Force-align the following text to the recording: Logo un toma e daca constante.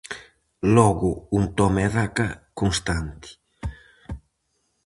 Logo 0.75 1.11
un 1.37 1.43
toma 1.57 1.79
e 1.87 1.89
daca 1.95 2.27
constante. 2.59 3.29